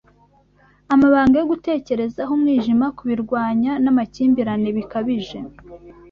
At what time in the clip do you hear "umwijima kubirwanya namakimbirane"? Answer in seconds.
2.37-4.69